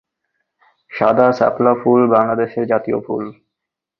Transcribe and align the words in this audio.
সাদা 0.91 1.27
শাপলা 1.39 1.73
ফুল 1.81 2.01
বাংলাদেশের 2.13 2.65
জাতীয় 2.71 2.99
ফুল। 3.05 3.23